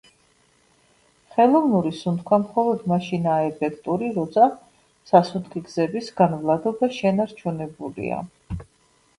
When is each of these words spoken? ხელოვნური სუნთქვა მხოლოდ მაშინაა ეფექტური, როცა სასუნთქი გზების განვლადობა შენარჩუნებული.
ხელოვნური 1.33 1.91
სუნთქვა 1.97 2.39
მხოლოდ 2.45 2.81
მაშინაა 2.93 3.43
ეფექტური, 3.51 4.09
როცა 4.17 4.47
სასუნთქი 5.11 5.63
გზების 5.69 6.11
განვლადობა 6.23 6.91
შენარჩუნებული. 7.01 8.11